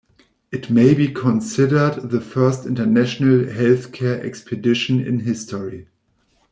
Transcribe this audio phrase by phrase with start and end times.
[0.51, 5.89] It may be considered the first international healthcare expedition in history.